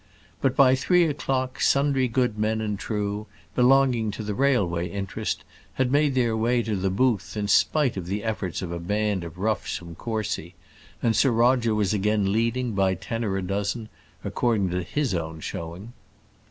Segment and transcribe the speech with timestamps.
[0.41, 5.43] But by three o'clock sundry good men and true, belonging to the railway interest,
[5.73, 9.23] had made their way to the booth in spite of the efforts of a band
[9.23, 10.55] of roughs from Courcy,
[11.03, 13.89] and Sir Roger was again leading, by ten or a dozen,
[14.23, 15.93] according to his own showing.